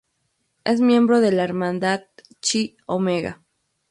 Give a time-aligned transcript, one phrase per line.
[0.63, 2.05] Es miembro de la hermandad
[2.39, 3.39] "Chi Omega".